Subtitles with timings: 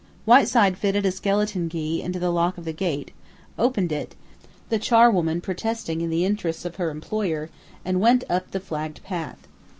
[0.25, 3.11] Whiteside fitted a skeleton key into the lock of the gate,
[3.59, 4.15] opened it
[4.69, 7.51] (the charwoman protesting in the interests of her employer)
[7.85, 9.47] and went up the flagged path.